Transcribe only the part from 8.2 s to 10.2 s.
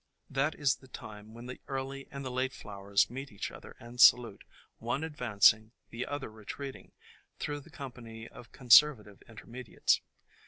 of con servative intermediates.